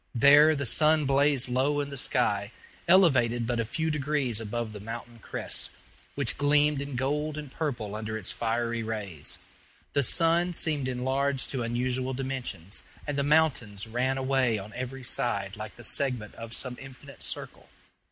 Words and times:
There 0.15 0.55
the 0.55 0.65
sun 0.65 1.05
blazed 1.05 1.47
low 1.47 1.79
in 1.79 1.91
the 1.91 1.95
sky, 1.95 2.51
elevated 2.87 3.45
but 3.45 3.59
a 3.59 3.65
few 3.65 3.91
degrees 3.91 4.41
above 4.41 4.73
the 4.73 4.79
mountain 4.79 5.19
crests, 5.19 5.69
which 6.15 6.39
gleamed 6.39 6.81
in 6.81 6.95
gold 6.95 7.37
and 7.37 7.51
purple 7.51 7.95
under 7.95 8.17
its 8.17 8.31
fiery 8.31 8.81
rays. 8.81 9.37
The 9.93 10.01
sun 10.01 10.53
seemed 10.55 10.87
enlarged 10.87 11.51
to 11.51 11.61
unusual 11.61 12.15
dimensions, 12.15 12.81
and 13.05 13.15
the 13.15 13.21
mountains 13.21 13.85
ran 13.85 14.17
away 14.17 14.57
on 14.57 14.73
every 14.75 15.03
side 15.03 15.55
like 15.55 15.75
the 15.75 15.83
segment 15.83 16.33
of 16.33 16.51
some 16.55 16.77
infinite 16.79 17.21
circle. 17.21 17.69